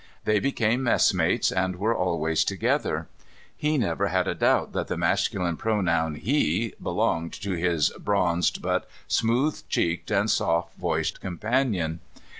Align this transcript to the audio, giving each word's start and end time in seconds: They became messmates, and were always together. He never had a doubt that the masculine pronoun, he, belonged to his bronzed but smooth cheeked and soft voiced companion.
They 0.25 0.39
became 0.39 0.81
messmates, 0.81 1.51
and 1.51 1.75
were 1.75 1.95
always 1.95 2.43
together. 2.43 3.07
He 3.55 3.77
never 3.77 4.07
had 4.07 4.27
a 4.27 4.33
doubt 4.33 4.73
that 4.73 4.87
the 4.87 4.97
masculine 4.97 5.57
pronoun, 5.57 6.15
he, 6.15 6.73
belonged 6.81 7.33
to 7.33 7.51
his 7.51 7.91
bronzed 7.91 8.63
but 8.63 8.89
smooth 9.07 9.61
cheeked 9.69 10.09
and 10.09 10.27
soft 10.27 10.75
voiced 10.75 11.21
companion. 11.21 11.99